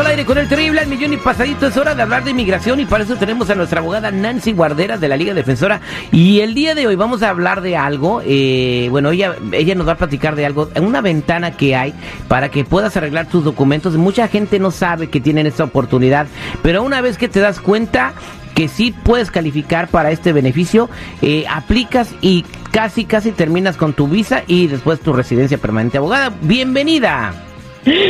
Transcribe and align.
al 0.00 0.06
aire 0.06 0.24
con 0.24 0.38
el 0.38 0.48
terrible 0.48 0.80
al 0.80 0.86
millón 0.86 1.12
y 1.12 1.16
pasadito. 1.18 1.66
Es 1.66 1.76
hora 1.76 1.94
de 1.94 2.02
hablar 2.02 2.24
de 2.24 2.30
inmigración 2.30 2.80
y 2.80 2.86
para 2.86 3.04
eso 3.04 3.16
tenemos 3.16 3.50
a 3.50 3.54
nuestra 3.54 3.80
abogada 3.80 4.10
Nancy 4.10 4.52
Guarderas 4.52 5.00
de 5.00 5.08
la 5.08 5.16
Liga 5.16 5.34
Defensora. 5.34 5.80
Y 6.10 6.40
el 6.40 6.54
día 6.54 6.74
de 6.74 6.86
hoy 6.86 6.96
vamos 6.96 7.22
a 7.22 7.28
hablar 7.28 7.60
de 7.60 7.76
algo. 7.76 8.22
Eh, 8.24 8.88
bueno, 8.90 9.10
ella, 9.10 9.36
ella 9.52 9.74
nos 9.74 9.86
va 9.86 9.92
a 9.92 9.96
platicar 9.96 10.34
de 10.34 10.46
algo, 10.46 10.70
una 10.80 11.02
ventana 11.02 11.56
que 11.56 11.76
hay 11.76 11.92
para 12.26 12.48
que 12.48 12.64
puedas 12.64 12.96
arreglar 12.96 13.26
tus 13.26 13.44
documentos. 13.44 13.94
Mucha 13.96 14.28
gente 14.28 14.58
no 14.58 14.70
sabe 14.70 15.10
que 15.10 15.20
tienen 15.20 15.46
esta 15.46 15.64
oportunidad, 15.64 16.26
pero 16.62 16.82
una 16.82 17.02
vez 17.02 17.18
que 17.18 17.28
te 17.28 17.40
das 17.40 17.60
cuenta 17.60 18.14
que 18.54 18.68
sí 18.68 18.94
puedes 19.02 19.30
calificar 19.30 19.88
para 19.88 20.10
este 20.10 20.32
beneficio, 20.32 20.88
eh, 21.20 21.44
aplicas 21.50 22.14
y 22.22 22.46
casi, 22.70 23.04
casi 23.04 23.32
terminas 23.32 23.76
con 23.76 23.92
tu 23.92 24.08
visa 24.08 24.42
y 24.46 24.68
después 24.68 25.00
tu 25.00 25.12
residencia 25.12 25.58
permanente. 25.58 25.98
Abogada, 25.98 26.32
bienvenida. 26.40 27.51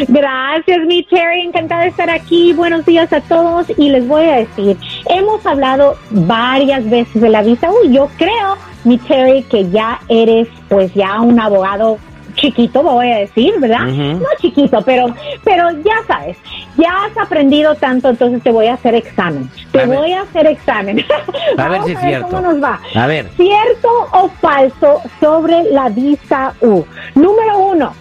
Gracias, 0.09 0.81
mi 0.87 1.03
Terry. 1.05 1.43
Encantada 1.43 1.83
de 1.83 1.89
estar 1.89 2.11
aquí. 2.11 2.53
Buenos 2.53 2.85
días 2.85 3.13
a 3.13 3.21
todos. 3.21 3.67
Y 3.77 3.91
les 3.91 4.07
voy 4.07 4.25
a 4.25 4.37
decir, 4.37 4.77
hemos 5.09 5.45
hablado 5.47 5.97
varias 6.11 6.89
veces 6.89 7.21
de 7.21 7.29
la 7.29 7.43
visa 7.43 7.71
U. 7.71 7.91
Yo 7.91 8.09
creo, 8.19 8.57
mi 8.85 8.99
Terry, 8.99 9.43
que 9.45 9.69
ya 9.71 10.01
eres 10.09 10.49
pues 10.69 10.93
ya 10.95 11.21
un 11.21 11.41
abogado 11.41 11.99
chiquito, 12.35 12.83
voy 12.83 13.11
a 13.11 13.19
decir, 13.19 13.55
¿verdad? 13.61 13.87
No 13.87 14.27
chiquito, 14.41 14.83
pero, 14.83 15.15
pero 15.45 15.71
ya 15.83 15.95
sabes, 16.07 16.37
ya 16.77 16.91
has 17.05 17.17
aprendido 17.19 17.75
tanto, 17.75 18.11
entonces 18.11 18.43
te 18.43 18.51
voy 18.51 18.67
a 18.67 18.75
hacer 18.75 18.95
examen. 18.95 19.51
Te 19.71 19.87
voy 19.87 20.13
a 20.13 20.23
hacer 20.23 20.47
examen. 20.47 21.05
A 21.59 21.69
ver 21.69 21.83
si 21.85 21.93
es 21.93 22.01
cierto. 22.01 22.29
¿Cómo 22.29 22.41
nos 22.41 22.63
va? 22.63 22.81
A 22.95 23.07
ver. 23.07 23.29
¿Cierto 23.37 23.89
o 24.13 24.29
falso 24.41 25.03
sobre 25.21 25.65
la 25.65 25.89
visa 25.89 26.55
U? 26.61 26.85
Número 27.15 27.59
uno, 27.59 27.93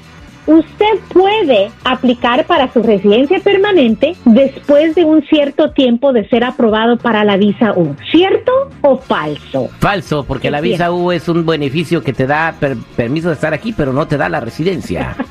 usted 0.45 1.00
puede 1.14 1.72
aplicar 1.84 2.45
para 2.45 2.72
su 2.72 2.81
residencia 2.81 3.39
permanente 3.39 4.16
después 4.25 4.95
de 4.95 5.06
un 5.06 5.23
cierto 5.23 5.72
tiempo 5.72 6.14
de 6.14 6.28
ser 6.30 6.44
aprobado 6.44 6.98
para 6.98 7.23
la 7.23 7.38
visa 7.38 7.73
U. 7.73 7.95
¿Cierto 8.11 8.52
o 8.81 8.98
falso? 8.98 9.70
Falso, 9.80 10.23
porque 10.23 10.52
la 10.52 10.61
visa 10.61 10.92
U 10.92 11.11
es 11.11 11.28
un 11.28 11.45
beneficio 11.45 12.03
que 12.03 12.14
te 12.14 12.28
da 12.28 12.56
permiso 12.95 13.30
de 13.30 13.36
estar 13.36 13.53
aquí, 13.53 13.73
pero 13.73 13.94
no 13.94 14.08
te 14.08 14.17
da 14.17 14.30
la 14.30 14.39
residencia. 14.39 15.16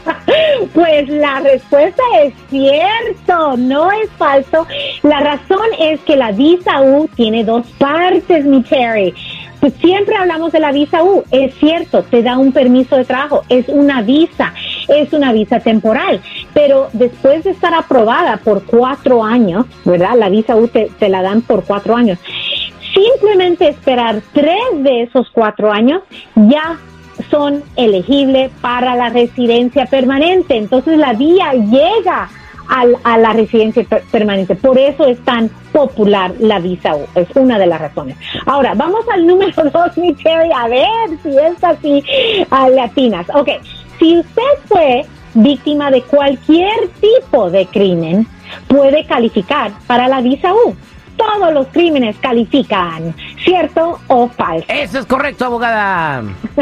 Pues 0.75 1.09
la 1.09 1.41
respuesta 1.41 2.03
es 2.23 2.35
cierto, 2.51 3.57
no 3.57 3.91
es 3.91 4.11
falso. 4.19 4.67
La 5.03 5.21
razón 5.21 5.67
es 5.81 6.01
que 6.01 6.17
la 6.17 6.33
visa 6.33 6.83
U 6.83 7.09
tiene 7.17 7.45
dos 7.45 7.67
partes, 7.79 8.45
mi 8.45 8.63
Terry. 8.63 9.15
Pues 9.61 9.75
siempre 9.75 10.17
hablamos 10.17 10.53
de 10.53 10.61
la 10.61 10.73
visa 10.73 11.03
U, 11.03 11.23
es 11.31 11.55
cierto, 11.57 12.03
te 12.05 12.23
da 12.23 12.39
un 12.39 12.51
permiso 12.53 12.97
de 12.97 13.05
trabajo, 13.05 13.43
es 13.51 13.69
una 13.69 14.01
visa 14.01 14.55
es 14.91 15.13
una 15.13 15.33
visa 15.33 15.61
temporal, 15.61 16.21
pero 16.53 16.89
después 16.93 17.45
de 17.45 17.51
estar 17.51 17.73
aprobada 17.75 18.39
por 18.39 18.65
cuatro 18.65 19.25
años, 19.25 19.67
¿verdad? 19.85 20.17
La 20.17 20.29
visa 20.29 20.57
U 20.57 20.69
te, 20.69 20.91
la 21.09 21.23
dan 21.23 21.43
por 21.43 21.65
cuatro 21.65 21.97
años. 21.97 22.19
Simplemente 22.93 23.69
esperar 23.69 24.21
tres 24.33 24.61
de 24.79 25.03
esos 25.03 25.31
cuatro 25.31 25.73
años 25.73 26.03
ya 26.35 26.79
son 27.31 27.63
elegibles 27.77 28.51
para 28.61 28.97
la 28.97 29.11
residencia 29.11 29.87
permanente. 29.87 30.57
Entonces 30.57 30.99
la 30.99 31.13
vía 31.13 31.53
llega 31.53 32.29
a 33.05 33.19
la 33.19 33.33
residencia 33.33 33.85
permanente. 34.13 34.55
Por 34.55 34.79
eso 34.79 35.05
es 35.07 35.19
tan 35.25 35.51
popular 35.73 36.33
la 36.39 36.61
visa 36.61 36.95
U. 36.95 37.07
Es 37.15 37.29
una 37.35 37.59
de 37.59 37.67
las 37.67 37.81
razones. 37.81 38.17
Ahora, 38.47 38.75
vamos 38.75 39.05
al 39.13 39.27
número 39.27 39.53
dos, 39.73 39.97
mi 39.97 40.15
Cherry, 40.15 40.51
a 40.55 40.69
ver 40.69 41.19
si 41.23 41.37
es 41.37 41.63
así 41.65 42.05
a 42.51 42.69
latinas. 42.69 43.27
Ok, 43.35 43.49
si 44.01 44.19
usted 44.19 44.43
fue 44.67 45.07
víctima 45.35 45.91
de 45.91 46.03
cualquier 46.03 46.89
tipo 47.01 47.51
de 47.51 47.67
crimen, 47.67 48.27
puede 48.67 49.07
calificar 49.07 49.71
para 49.87 50.09
la 50.09 50.21
visa 50.21 50.53
U. 50.53 50.75
Todos 51.17 51.53
los 51.53 51.67
crímenes 51.69 52.17
califican, 52.17 53.15
¿cierto 53.45 54.01
o 54.07 54.27
falso? 54.29 54.65
Eso 54.69 55.01
es 55.01 55.07
correcto, 55.07 55.45
abogada. 55.45 56.25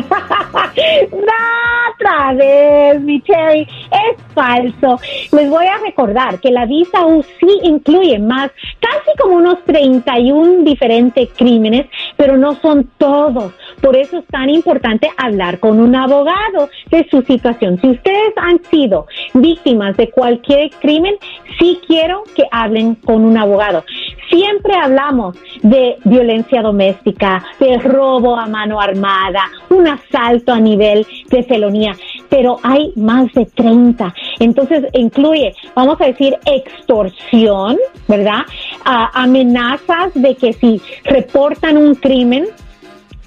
otra 1.99 2.33
vez, 2.35 3.01
mi 3.01 3.21
Cherry, 3.23 3.63
es 3.63 4.17
falso. 4.35 5.01
Les 5.33 5.49
voy 5.49 5.67
a 5.67 5.79
recordar 5.79 6.41
que 6.41 6.51
la 6.51 6.67
visa 6.67 7.05
U 7.07 7.23
sí 7.23 7.61
incluye 7.63 8.19
más, 8.19 8.51
casi 8.81 9.17
como 9.19 9.37
unos 9.37 9.65
31 9.65 10.65
diferentes 10.65 11.29
crímenes, 11.37 11.87
pero 12.17 12.37
no 12.37 12.55
son 12.61 12.91
todos. 12.99 13.53
Por 13.89 13.97
eso 13.97 14.19
es 14.19 14.27
tan 14.27 14.51
importante 14.51 15.09
hablar 15.17 15.61
con 15.61 15.81
un 15.81 15.97
abogado 15.97 16.69
de 16.91 17.09
su 17.11 17.23
situación. 17.23 17.81
Si 17.81 17.89
ustedes 17.89 18.35
han 18.37 18.63
sido 18.65 19.07
víctimas 19.33 19.97
de 19.97 20.11
cualquier 20.11 20.69
crimen, 20.73 21.15
sí 21.59 21.81
quiero 21.87 22.23
que 22.37 22.43
hablen 22.51 22.97
con 22.97 23.25
un 23.25 23.39
abogado. 23.39 23.83
Siempre 24.29 24.75
hablamos 24.75 25.39
de 25.63 25.97
violencia 26.05 26.61
doméstica, 26.61 27.43
de 27.59 27.79
robo 27.79 28.37
a 28.37 28.47
mano 28.47 28.79
armada, 28.79 29.45
un 29.71 29.89
asalto 29.89 30.53
a 30.53 30.61
nivel 30.61 31.07
de 31.31 31.43
felonía, 31.45 31.93
pero 32.29 32.59
hay 32.63 32.93
más 32.95 33.33
de 33.33 33.47
30. 33.47 34.15
Entonces 34.39 34.85
incluye, 34.93 35.55
vamos 35.75 35.99
a 36.03 36.05
decir, 36.05 36.37
extorsión, 36.45 37.79
¿verdad? 38.07 38.43
amenazas 38.85 40.13
de 40.15 40.35
que 40.35 40.53
si 40.53 40.81
reportan 41.05 41.79
un 41.79 41.95
crimen, 41.95 42.47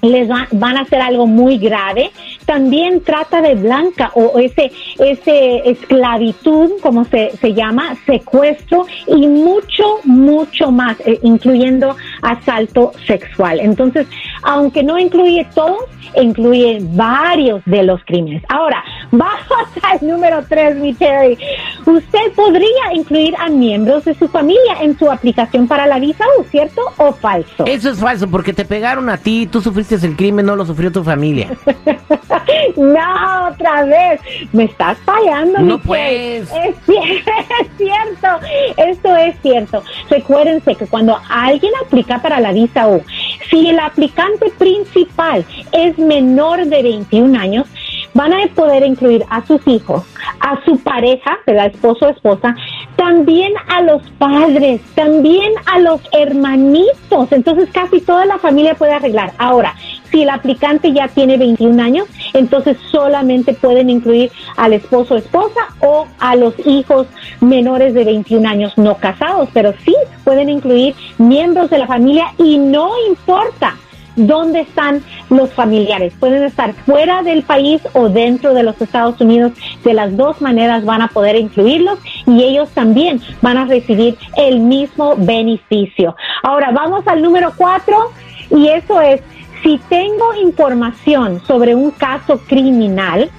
les 0.02 0.28
van 0.28 0.76
a 0.76 0.80
hacer 0.80 1.00
algo 1.00 1.26
muy 1.26 1.58
grave. 1.58 2.10
También 2.44 3.02
trata 3.02 3.40
de 3.40 3.54
blanca 3.54 4.10
o 4.14 4.38
ese, 4.38 4.72
ese 4.98 5.70
esclavitud, 5.70 6.72
como 6.82 7.04
se, 7.04 7.30
se 7.40 7.54
llama, 7.54 7.96
secuestro 8.04 8.86
y 9.06 9.28
mucho, 9.28 10.00
mucho 10.04 10.72
más, 10.72 10.98
eh, 11.06 11.20
incluyendo 11.22 11.96
asalto 12.20 12.92
sexual. 13.06 13.60
Entonces, 13.60 14.08
aunque 14.42 14.82
no 14.82 14.98
incluye 14.98 15.46
todo, 15.54 15.86
incluye 16.20 16.78
varios 16.80 17.62
de 17.64 17.84
los 17.84 18.02
crímenes. 18.04 18.42
Ahora, 18.48 18.82
vamos 19.12 19.68
al 19.82 20.06
número 20.06 20.44
tres, 20.48 20.76
mi 20.76 20.92
Terry. 20.94 21.38
Usted 21.86 22.32
podría 22.34 22.94
incluir 22.94 23.34
a 23.36 23.48
miembros 23.48 24.04
de 24.04 24.14
su 24.14 24.26
familia 24.28 24.78
en 24.80 24.98
su 24.98 25.10
aplicación 25.10 25.68
para 25.68 25.86
la 25.86 25.98
visa 25.98 26.24
U, 26.38 26.44
¿cierto 26.44 26.80
o 26.96 27.12
falso? 27.12 27.64
Eso 27.66 27.90
es 27.90 27.98
falso, 27.98 28.28
porque 28.28 28.52
te 28.52 28.64
pegaron 28.64 29.08
a 29.08 29.18
ti, 29.18 29.46
tú 29.46 29.60
sufriste 29.60 29.94
el 29.94 30.16
crimen, 30.16 30.46
no 30.46 30.56
lo 30.56 30.66
sufrió 30.66 30.90
tu 30.90 31.04
familia. 31.04 31.48
no, 32.76 33.48
otra 33.48 33.84
vez. 33.84 34.20
Me 34.52 34.64
estás 34.64 34.98
fallando, 35.04 35.58
No 35.60 35.78
pues. 35.78 36.50
Es, 36.50 36.76
es 36.88 37.68
cierto, 37.76 38.28
esto 38.76 39.16
es 39.16 39.36
cierto. 39.42 39.82
Recuérdense 40.08 40.74
que 40.74 40.86
cuando 40.86 41.18
alguien 41.28 41.72
aplica 41.84 42.20
para 42.20 42.40
la 42.40 42.52
visa 42.52 42.88
U, 42.88 43.02
si 43.50 43.68
el 43.68 43.78
aplicante 43.78 44.50
principal 44.58 45.44
es 45.72 45.98
menor 45.98 46.64
de 46.64 46.82
21 46.82 47.38
años, 47.38 47.66
van 48.14 48.32
a 48.32 48.46
poder 48.54 48.84
incluir 48.84 49.24
a 49.30 49.44
sus 49.46 49.66
hijos, 49.66 50.04
a 50.40 50.62
su 50.64 50.78
pareja, 50.78 51.38
la 51.46 51.66
esposo 51.66 52.06
o 52.06 52.08
esposa, 52.10 52.54
también 52.96 53.52
a 53.68 53.82
los 53.82 54.02
padres, 54.18 54.80
también 54.94 55.52
a 55.66 55.78
los 55.78 56.00
hermanitos. 56.12 57.30
Entonces 57.30 57.68
casi 57.72 58.00
toda 58.00 58.26
la 58.26 58.38
familia 58.38 58.74
puede 58.74 58.92
arreglar. 58.92 59.32
Ahora, 59.38 59.74
si 60.10 60.22
el 60.22 60.30
aplicante 60.30 60.92
ya 60.92 61.08
tiene 61.08 61.38
21 61.38 61.82
años, 61.82 62.06
entonces 62.34 62.76
solamente 62.90 63.54
pueden 63.54 63.88
incluir 63.88 64.30
al 64.56 64.74
esposo 64.74 65.14
o 65.14 65.16
esposa 65.16 65.60
o 65.80 66.06
a 66.18 66.36
los 66.36 66.54
hijos 66.66 67.06
menores 67.40 67.94
de 67.94 68.04
21 68.04 68.48
años 68.48 68.76
no 68.76 68.96
casados, 68.98 69.48
pero 69.54 69.72
sí 69.84 69.94
pueden 70.22 70.48
incluir 70.48 70.94
miembros 71.18 71.70
de 71.70 71.78
la 71.78 71.86
familia 71.86 72.26
y 72.38 72.58
no 72.58 72.90
importa 73.08 73.76
dónde 74.16 74.60
están 74.60 75.02
los 75.30 75.52
familiares. 75.52 76.12
Pueden 76.18 76.44
estar 76.44 76.72
fuera 76.72 77.22
del 77.22 77.42
país 77.42 77.80
o 77.92 78.08
dentro 78.08 78.54
de 78.54 78.62
los 78.62 78.80
Estados 78.80 79.20
Unidos. 79.20 79.52
De 79.84 79.94
las 79.94 80.16
dos 80.16 80.40
maneras 80.40 80.84
van 80.84 81.02
a 81.02 81.08
poder 81.08 81.36
incluirlos 81.36 81.98
y 82.26 82.42
ellos 82.42 82.68
también 82.70 83.20
van 83.40 83.56
a 83.56 83.64
recibir 83.64 84.16
el 84.36 84.60
mismo 84.60 85.14
beneficio. 85.16 86.14
Ahora 86.42 86.70
vamos 86.72 87.06
al 87.06 87.22
número 87.22 87.52
cuatro 87.56 88.12
y 88.50 88.68
eso 88.68 89.00
es, 89.00 89.20
si 89.62 89.78
tengo 89.88 90.34
información 90.42 91.40
sobre 91.46 91.74
un 91.74 91.90
caso 91.92 92.38
criminal, 92.46 93.30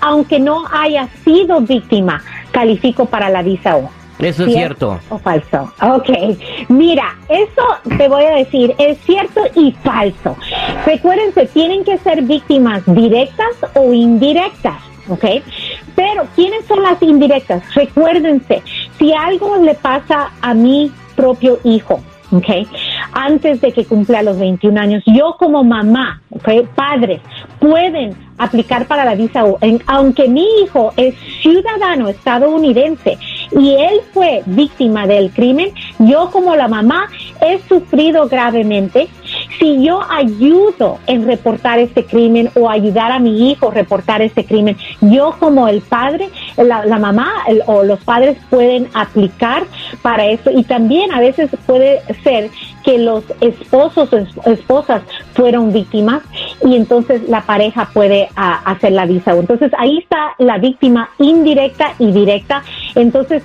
aunque 0.00 0.38
no 0.38 0.64
haya 0.72 1.08
sido 1.24 1.60
víctima, 1.60 2.22
califico 2.50 3.06
para 3.06 3.28
la 3.30 3.42
visa 3.42 3.76
O. 3.76 4.01
Eso 4.18 4.44
es 4.44 4.52
cierto. 4.52 4.98
¿O 5.08 5.18
falso? 5.18 5.72
Ok. 5.80 6.10
Mira, 6.68 7.16
eso 7.28 7.96
te 7.96 8.08
voy 8.08 8.24
a 8.24 8.36
decir, 8.36 8.74
es 8.78 8.98
cierto 8.98 9.40
y 9.54 9.72
falso. 9.82 10.36
Recuérdense, 10.86 11.46
tienen 11.46 11.84
que 11.84 11.98
ser 11.98 12.22
víctimas 12.22 12.82
directas 12.86 13.56
o 13.74 13.92
indirectas. 13.92 14.80
¿ok? 15.08 15.24
Pero, 15.94 16.26
¿quiénes 16.34 16.64
son 16.66 16.82
las 16.82 17.00
indirectas? 17.02 17.62
Recuérdense, 17.74 18.62
si 18.98 19.12
algo 19.12 19.56
le 19.56 19.74
pasa 19.74 20.30
a 20.40 20.54
mi 20.54 20.90
propio 21.16 21.58
hijo, 21.64 22.00
¿ok? 22.30 22.66
Antes 23.12 23.60
de 23.60 23.72
que 23.72 23.84
cumpla 23.84 24.22
los 24.22 24.38
21 24.38 24.80
años, 24.80 25.02
yo 25.06 25.36
como 25.38 25.62
mamá, 25.64 26.22
¿ok? 26.30 26.66
Padres, 26.74 27.20
pueden 27.58 28.16
aplicar 28.38 28.86
para 28.86 29.04
la 29.04 29.14
visa 29.14 29.44
U, 29.44 29.58
aunque 29.86 30.28
mi 30.28 30.46
hijo 30.62 30.92
es 30.96 31.14
ciudadano 31.42 32.08
estadounidense 32.08 33.18
y 33.58 33.74
él 33.74 34.00
fue 34.12 34.42
víctima 34.46 35.06
del 35.06 35.30
crimen, 35.30 35.72
yo 35.98 36.30
como 36.30 36.56
la 36.56 36.68
mamá 36.68 37.08
he 37.40 37.58
sufrido 37.68 38.28
gravemente. 38.28 39.08
Si 39.58 39.84
yo 39.84 40.00
ayudo 40.10 40.98
en 41.06 41.26
reportar 41.26 41.78
este 41.78 42.04
crimen 42.04 42.50
o 42.54 42.68
ayudar 42.68 43.12
a 43.12 43.18
mi 43.18 43.50
hijo 43.50 43.68
a 43.68 43.74
reportar 43.74 44.22
este 44.22 44.44
crimen, 44.44 44.76
yo 45.00 45.36
como 45.38 45.68
el 45.68 45.80
padre, 45.80 46.30
la, 46.56 46.98
mamá 46.98 47.32
o 47.66 47.82
los 47.82 48.00
padres 48.00 48.36
pueden 48.50 48.88
aplicar 48.94 49.64
para 50.02 50.26
eso 50.26 50.50
y 50.50 50.64
también 50.64 51.12
a 51.12 51.20
veces 51.20 51.50
puede 51.66 52.02
ser 52.22 52.50
que 52.84 52.98
los 52.98 53.24
esposos 53.40 54.12
o 54.12 54.50
esposas 54.50 55.02
fueron 55.34 55.72
víctimas 55.72 56.22
y 56.64 56.76
entonces 56.76 57.28
la 57.28 57.42
pareja 57.42 57.88
puede 57.92 58.28
ah, 58.36 58.60
hacer 58.64 58.92
la 58.92 59.06
visa. 59.06 59.32
Entonces 59.32 59.72
ahí 59.78 59.98
está 59.98 60.34
la 60.38 60.58
víctima 60.58 61.10
indirecta 61.18 61.94
y 61.98 62.12
directa. 62.12 62.62
Entonces, 62.94 63.42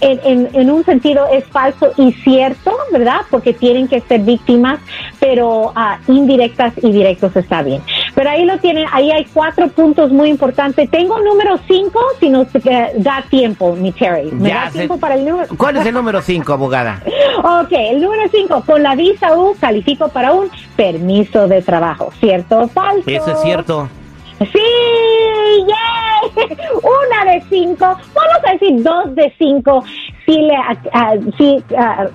en, 0.00 0.70
un 0.70 0.84
sentido 0.84 1.26
es 1.32 1.44
falso 1.46 1.92
y 1.96 2.12
cierto, 2.12 2.72
¿verdad? 2.92 3.20
Porque 3.30 3.52
tienen 3.52 3.88
que 3.88 4.00
ser 4.00 4.20
víctimas, 4.20 4.80
pero 5.20 5.72
ah, 5.74 5.98
indirectas 6.08 6.74
y 6.82 6.92
directos 6.92 7.34
está 7.36 7.62
bien. 7.62 7.82
Pero 8.14 8.30
ahí 8.30 8.44
lo 8.44 8.58
tienen, 8.58 8.86
ahí 8.92 9.10
hay 9.10 9.24
cuatro 9.32 9.68
puntos 9.68 10.10
muy 10.10 10.28
importantes. 10.28 10.90
Tengo 10.90 11.18
número 11.20 11.58
cinco, 11.66 12.00
si 12.20 12.28
nos 12.28 12.48
da 12.96 13.24
tiempo, 13.30 13.74
mi 13.76 13.92
Terry. 13.92 14.30
¿Me 14.32 14.50
da 14.50 14.70
tiempo 14.70 14.98
para 14.98 15.14
el 15.14 15.24
número? 15.24 15.48
¿Cuál 15.56 15.76
es 15.76 15.86
el 15.86 15.94
número 15.94 16.20
cinco, 16.22 16.52
abogada? 16.52 17.02
ok, 17.38 17.72
el 17.72 18.00
número 18.00 18.22
cinco, 18.30 18.62
con 18.66 18.82
la 18.82 18.94
visa 18.94 19.36
U 19.36 19.54
califico 19.60 20.08
para 20.08 20.32
un 20.32 20.50
permiso 20.78 21.48
de 21.48 21.60
trabajo, 21.60 22.12
¿cierto 22.20 22.60
o 22.60 22.68
falso? 22.68 23.10
Eso 23.10 23.32
es 23.32 23.40
cierto. 23.40 23.88
Sí, 24.38 24.62
yay. 25.66 26.56
Una 26.82 27.32
de 27.32 27.42
cinco, 27.48 27.84
vamos 27.84 28.38
a 28.46 28.52
decir 28.52 28.82
dos 28.82 29.14
de 29.16 29.34
cinco 29.38 29.82
si, 30.24 30.36
le, 30.42 30.56
si 31.36 31.64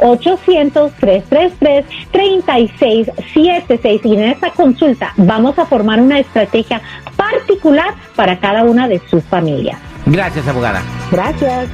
800 0.00 0.92
333 0.92 1.84
3676 2.10 4.00
y 4.04 4.14
en 4.14 4.24
esta 4.24 4.50
consulta 4.50 5.12
vamos 5.16 5.58
a 5.58 5.66
formar 5.66 6.00
una 6.00 6.18
estrategia 6.18 6.80
particular 7.16 7.94
para 8.14 8.38
cada 8.38 8.64
una 8.64 8.88
de 8.88 9.00
sus 9.08 9.22
familias. 9.24 9.78
Gracias, 10.06 10.46
abogada. 10.46 10.82
Gracias. 11.10 11.68